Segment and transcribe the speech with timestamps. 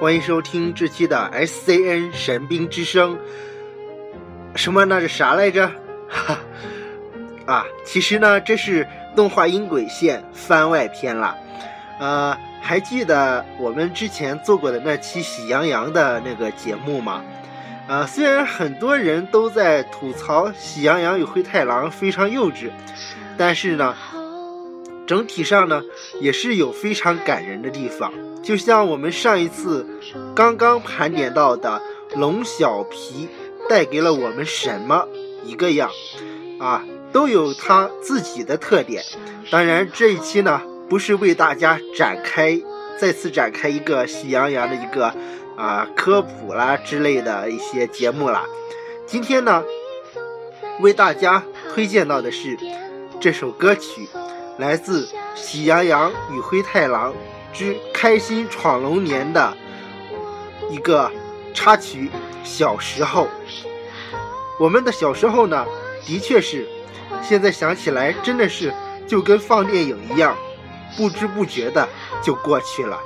[0.00, 3.18] 欢迎收听这期的 SCN 神兵之声。
[4.56, 4.86] 什么？
[4.86, 5.70] 那是啥来着？
[6.08, 6.38] 哈
[7.44, 11.36] 啊，其实呢，这是动画音轨线番外篇了。
[11.98, 17.22] 呃，还记得我们之前做过的那期《喜羊羊》的那个节目吗？
[17.86, 22.70] 呃，虽然很多人都在吐槽《喜羊羊与灰太狼》非常幼稚，
[23.36, 23.94] 但是呢。
[25.10, 25.82] 整体上呢，
[26.20, 28.12] 也是有非常感人的地方，
[28.44, 29.84] 就像我们上一次
[30.36, 31.82] 刚刚盘点到的
[32.14, 33.28] 龙小皮
[33.68, 35.08] 带给了我们什么
[35.44, 35.90] 一个样，
[36.60, 39.02] 啊，都有它自己的特点。
[39.50, 42.62] 当然，这一期呢，不是为大家展开
[42.96, 45.12] 再次展开一个喜羊羊的一个
[45.56, 48.46] 啊科普啦之类的一些节目啦。
[49.06, 49.64] 今天呢，
[50.78, 51.42] 为大家
[51.74, 52.56] 推荐到的是
[53.18, 54.06] 这首歌曲。
[54.60, 57.14] 来自《喜羊羊与灰太狼
[57.50, 59.56] 之开心闯龙年》的
[60.68, 61.10] 一个
[61.54, 62.10] 插曲
[62.46, 63.24] 《小时候》。
[64.58, 65.66] 我们的小时候呢，
[66.04, 66.68] 的确是，
[67.22, 68.70] 现在想起来真的是
[69.08, 70.36] 就跟放电影一样，
[70.94, 71.88] 不知不觉的
[72.22, 73.00] 就过去了。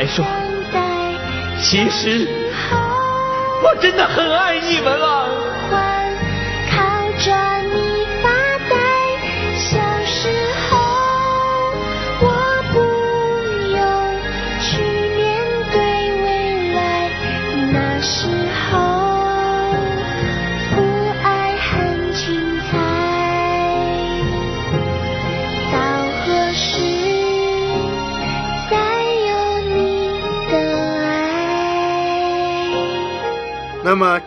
[0.00, 0.24] 还说，
[1.62, 2.26] 其实
[3.62, 5.29] 我真的很爱你们啊。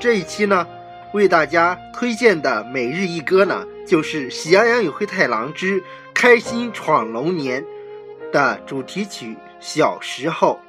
[0.03, 0.67] 这一期呢，
[1.13, 5.81] 为大家推荐的每日一歌呢，就是《喜羊羊与灰太狼之
[6.13, 7.63] 开心闯龙年》
[8.33, 9.27] 的主题曲
[9.61, 10.59] 《小时候》。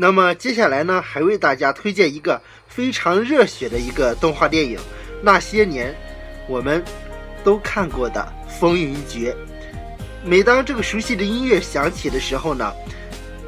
[0.00, 4.78] 那么接下来呢，还为大家推荐一个非常热血的一个动画电影，
[5.22, 5.94] 《那些年
[6.48, 6.82] 我们
[7.44, 9.30] 都看过的风云决》。
[10.24, 12.72] 每当这个熟悉的音乐响起的时候呢，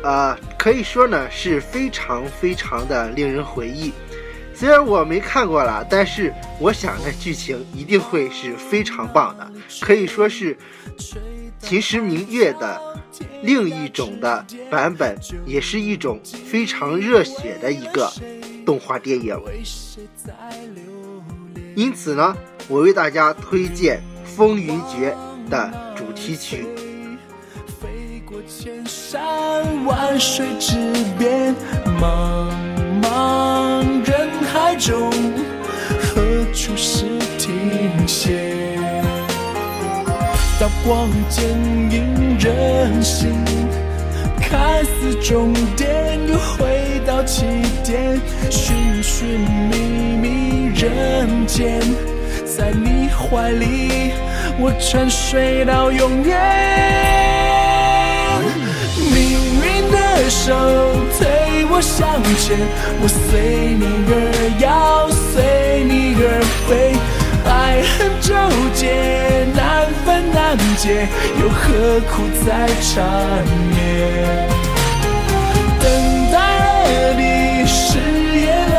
[0.03, 3.91] 呃，可以说呢是非常非常的令人回忆。
[4.55, 6.31] 虽然我没看过了，但是
[6.61, 10.55] 我想那剧情一定会是非常棒的，可以说是
[11.63, 12.81] 秦时明月的。
[13.43, 18.11] 另一种的版本，也是一种非常热血的一个
[18.65, 19.37] 动画电影。
[21.75, 22.37] 因此呢，
[22.69, 25.15] 我为大家推荐《风云决》
[25.51, 26.67] 的主题曲。
[28.49, 30.75] 千山万水之
[31.19, 31.55] 边，
[32.01, 32.49] 茫
[33.03, 35.11] 茫人海中，
[36.01, 36.23] 何
[36.53, 37.05] 处是
[37.39, 38.52] 停歇？
[40.85, 41.49] 光剑
[41.91, 43.33] 影人心，
[44.41, 47.45] 看似终点，又回到起
[47.85, 48.21] 点。
[48.51, 49.39] 寻寻
[49.71, 49.77] 觅
[50.21, 51.81] 觅人间，
[52.45, 54.13] 在你怀里，
[54.59, 56.37] 我沉睡到永远。
[58.97, 60.53] 命运的手
[61.17, 62.59] 推我向前，
[63.01, 64.11] 我随你而
[64.61, 66.93] 摇，随你而飞。
[67.45, 68.35] 爱恨纠
[68.73, 68.83] 结，
[69.55, 69.82] 难
[70.13, 71.09] 分难解，
[71.41, 73.03] 又何苦再缠
[73.71, 74.47] 绵？
[75.81, 75.87] 等
[76.31, 76.37] 待
[76.85, 77.99] 了你，誓
[78.39, 78.75] 言了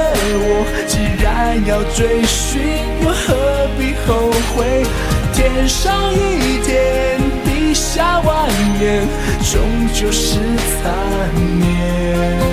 [0.45, 0.47] 我，
[0.85, 0.93] 既
[1.23, 1.25] 然
[1.65, 2.61] 要追寻，
[3.01, 4.85] 又何必后悔？
[5.33, 8.47] 天上一天，地下万
[8.77, 9.01] 年，
[9.41, 9.59] 终
[9.91, 12.52] 究是残念。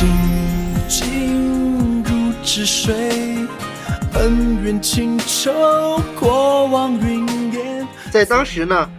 [0.00, 0.08] 静
[0.88, 2.94] 静如止水
[4.14, 5.52] 恩怨情仇
[6.18, 7.86] 过往云烟。
[8.10, 8.90] 在当时呢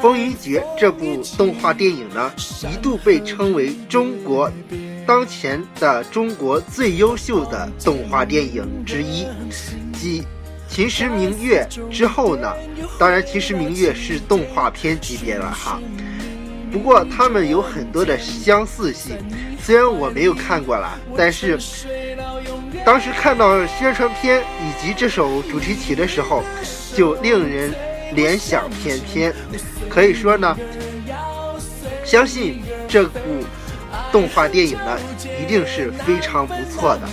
[0.00, 2.32] 风云决这部动画电影呢
[2.62, 4.48] 一度被称为中国
[5.04, 9.26] 当前的中国最优秀的动画电影之一。
[9.94, 10.22] 继
[10.68, 12.52] 秦时明月之后呢
[13.00, 15.80] 当然秦时明月是动画片级别了哈。
[16.74, 19.16] 不过他们有很多的相似性，
[19.62, 21.56] 虽然我没有看过了，但是
[22.84, 26.42] 当时看到宣传片以及这首主题曲的时候，
[26.92, 27.72] 就令人
[28.14, 29.32] 联想翩翩。
[29.88, 30.58] 可以说呢，
[32.04, 33.20] 相信这部
[34.10, 34.98] 动画电影呢，
[35.40, 37.08] 一定是非常不错的。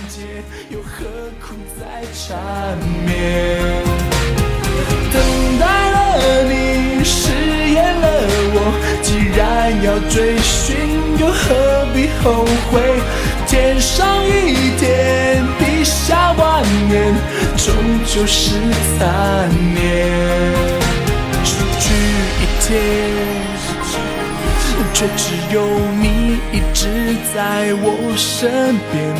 [9.12, 10.74] 既然要追寻，
[11.18, 12.80] 又何必后悔？
[13.46, 17.14] 天上一天，地下万年，
[17.58, 17.74] 终
[18.06, 18.54] 究是
[18.98, 20.08] 残念。
[21.44, 21.92] 失去
[22.40, 22.72] 一天，
[24.94, 25.60] 却只有
[26.00, 29.14] 你一直在我身边。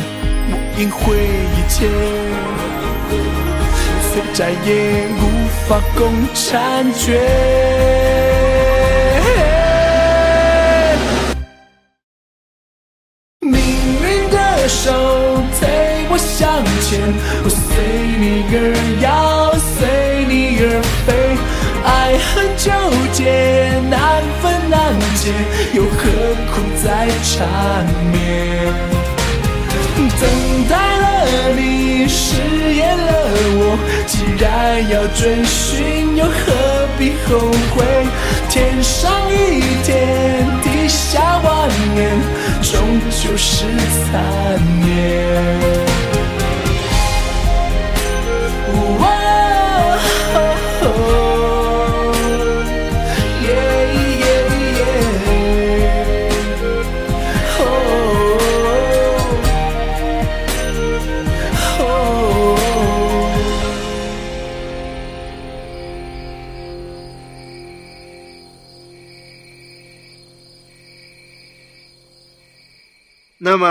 [0.49, 1.15] 我应会
[1.53, 1.85] 一切，
[4.09, 5.21] 虽再也无
[5.67, 6.01] 法共
[6.33, 6.51] 婵
[6.97, 8.02] 娟。
[16.43, 16.99] 向前
[17.45, 17.55] 我随
[18.19, 18.55] 你而
[18.99, 19.07] 摇，
[19.55, 20.61] 随你而
[21.05, 21.07] 飞，
[21.85, 22.67] 爱恨纠
[23.13, 25.31] 结，难分难解，
[25.71, 26.01] 又何
[26.51, 28.19] 苦再缠绵？
[30.19, 30.23] 等
[30.67, 32.35] 待了你，誓
[32.75, 33.11] 言了
[33.55, 34.43] 我，既然
[34.89, 36.41] 要追寻，又何
[36.99, 37.39] 必后
[37.73, 37.85] 悔？
[38.49, 39.33] 天上一
[39.85, 42.11] 天，地下万年，
[42.61, 43.63] 终究是
[44.11, 44.91] 残念。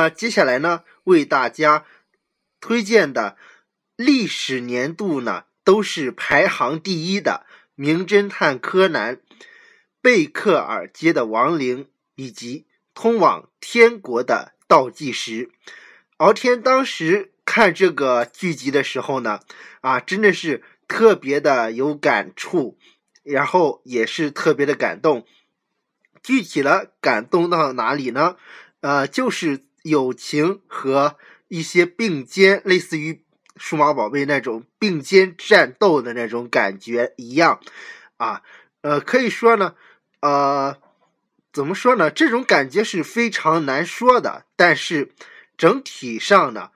[0.02, 1.84] 那接下来呢，为大家
[2.60, 3.36] 推荐的
[3.94, 7.46] 历史年度呢，都是排行第一的
[7.76, 9.16] 《名侦探柯南》、
[10.00, 11.84] 《贝克尔街的亡灵》
[12.16, 12.58] 以及
[12.94, 15.46] 《通往天国的倒计时》。
[16.16, 19.38] 敖天当时看这个剧集的时候呢，
[19.82, 22.76] 啊，真的是特别的有感触，
[23.22, 25.24] 然后也是特别的感动。
[26.24, 28.34] 具体的感动到哪里呢？
[28.80, 29.60] 呃，就是。
[29.82, 31.16] 友情和
[31.48, 33.24] 一些并肩，类似于
[33.56, 37.60] 数码宝贝那种并肩战斗的那种感觉一样，
[38.16, 38.42] 啊，
[38.80, 39.74] 呃，可以说呢，
[40.20, 40.78] 呃，
[41.52, 42.10] 怎么说呢？
[42.10, 44.46] 这种感觉是非常难说的。
[44.56, 45.12] 但是
[45.58, 46.70] 整体上呢，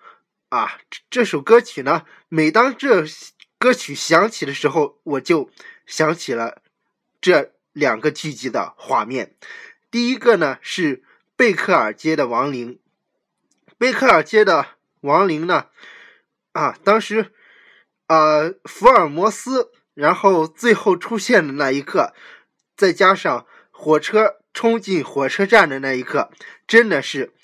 [0.50, 3.04] 啊，这首歌曲呢，每当这
[3.58, 5.50] 歌曲响起的时候，我就
[5.86, 6.60] 想起了
[7.20, 9.34] 这两个剧集的画面。
[9.90, 11.02] 第一个呢是
[11.36, 12.78] 贝克尔街的亡灵。
[13.78, 14.66] 贝克尔街的
[15.00, 15.66] 亡灵呢？
[16.52, 17.32] 啊，当时，
[18.06, 22.14] 呃，福尔摩斯，然后最后出现的那一刻，
[22.74, 26.30] 再加上火车冲进火车站的那一刻，
[26.66, 27.34] 真的是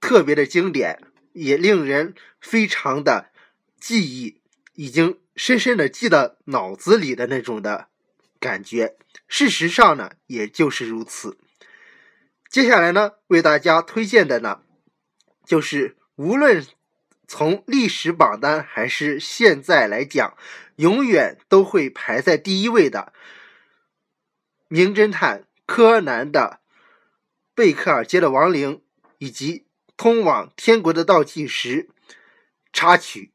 [0.00, 1.00] 特别的经典，
[1.32, 3.30] 也令人非常的
[3.78, 4.40] 记忆，
[4.74, 7.86] 已经深深的记到脑子里的那种的
[8.40, 8.96] 感觉。
[9.28, 11.38] 事实上呢，也就是如此。
[12.50, 14.62] 接下来呢，为大家推荐的呢。
[15.46, 16.66] 就是无论
[17.28, 20.36] 从历史榜单还是现在来讲，
[20.76, 23.12] 永远都会排在第一位的
[24.68, 26.60] 《名侦探柯南》的
[27.54, 28.82] 贝克尔街的亡灵，
[29.18, 31.88] 以及通往天国的倒计时
[32.72, 33.32] 插曲。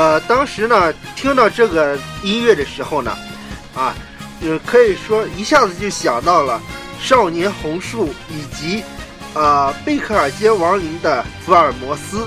[0.00, 3.14] 呃，当时呢，听到这个音乐的时候呢，
[3.74, 3.94] 啊，
[4.40, 6.58] 呃，可以说一下子就想到了
[7.06, 8.82] 《少年红树》以及，
[9.34, 12.26] 呃，贝克尔街亡灵的福尔摩斯，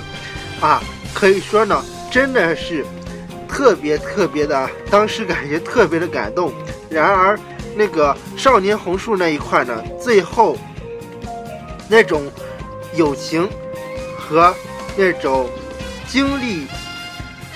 [0.60, 0.80] 啊，
[1.12, 2.86] 可以说呢，真的是
[3.48, 6.52] 特别特别的，当时感觉特别的感动。
[6.88, 7.36] 然而，
[7.74, 10.56] 那个《少年红树》那一块呢，最后
[11.88, 12.30] 那种
[12.94, 13.50] 友情
[14.16, 14.54] 和
[14.96, 15.50] 那种
[16.06, 16.68] 经历。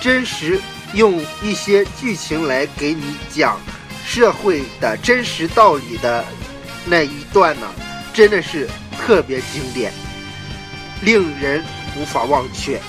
[0.00, 0.60] 真实
[0.94, 3.60] 用一些剧情来给你讲
[4.06, 6.24] 社会的真实道理的
[6.86, 7.66] 那一段呢，
[8.14, 9.92] 真的是特别经典，
[11.02, 11.64] 令人
[11.96, 12.80] 无法忘却。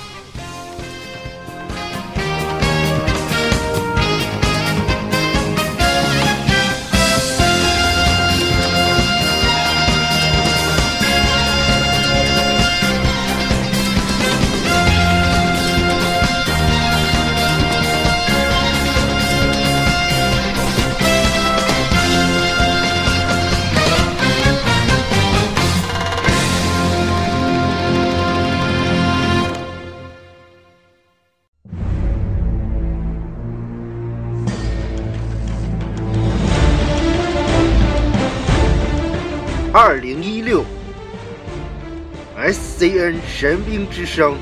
[43.42, 44.36] 神兵之声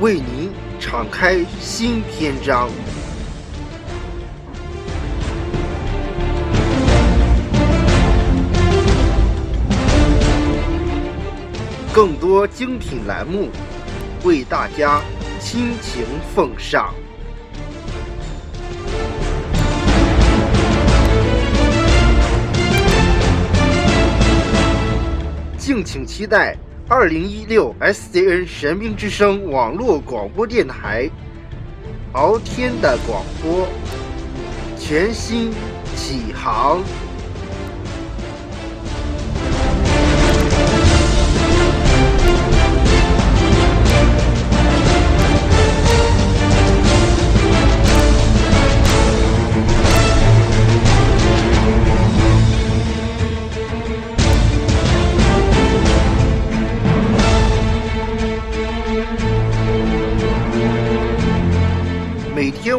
[0.00, 0.50] 为您
[0.80, 2.70] 敞开新篇章。
[11.92, 13.50] 更多精品栏目
[14.24, 15.02] 为大家
[15.38, 16.94] 倾情奉上。
[25.58, 26.56] 敬请期待
[26.94, 31.08] 二零一六 SCN 神兵之声网络广播电台
[32.12, 33.66] 敖天的广播
[34.78, 35.50] 全新
[35.96, 36.82] 启航。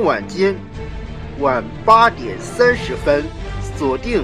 [0.01, 0.55] 晚间
[1.39, 3.23] 晚八点三十分，
[3.77, 4.23] 锁定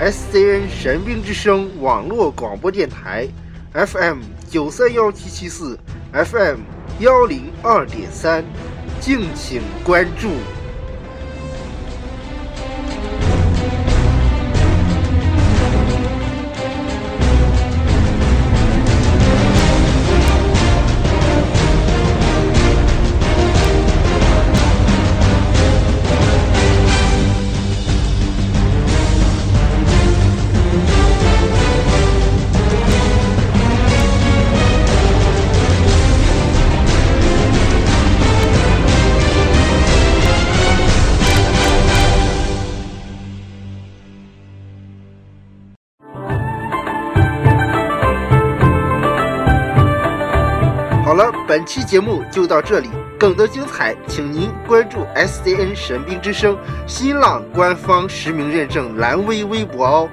[0.00, 3.28] SCN 神兵之声网络广播电台
[3.72, 5.78] FM 九三幺七七四
[6.12, 6.60] FM
[7.00, 8.44] 幺零二点三，
[9.00, 10.28] 敬请关注。
[51.68, 52.88] 期节目就到这里，
[53.20, 56.56] 更多精彩，请您关注 SCN 神兵之声
[56.86, 60.08] 新浪官方实名认证蓝微微博哦。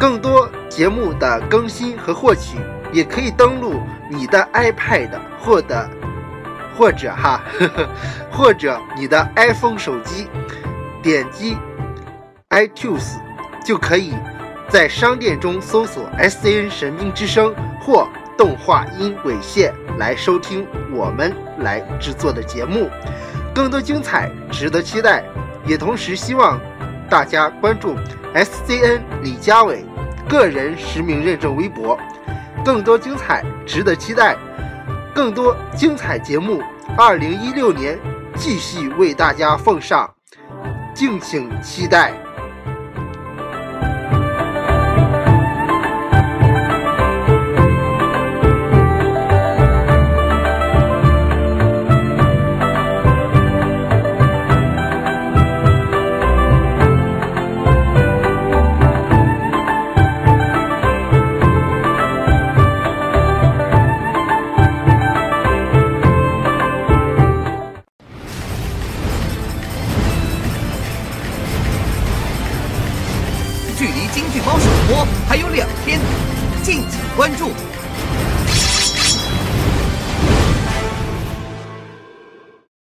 [0.00, 2.56] 更多节目的更新和获取，
[2.92, 3.78] 也可以登录
[4.10, 5.86] 你的 iPad 或者
[6.74, 7.88] 或者哈，呵 呵
[8.30, 10.28] 或者你的 iPhone 手机，
[11.02, 11.58] 点击
[12.48, 13.16] iTunes
[13.62, 14.14] 就可以
[14.70, 18.08] 在商店中搜索 SCN 神兵之声或。
[18.36, 22.88] 动画音轨线来收听我们来制作的节目，
[23.54, 25.24] 更多精彩值得期待，
[25.64, 26.60] 也同时希望
[27.08, 27.96] 大家关注
[28.34, 29.84] SCN 李佳伟
[30.28, 31.98] 个人实名认证微博，
[32.64, 34.36] 更多精彩值得期待，
[35.14, 36.62] 更多精彩节目，
[36.96, 37.98] 二零一六年
[38.36, 40.12] 继续为大家奉上，
[40.94, 42.23] 敬请期待。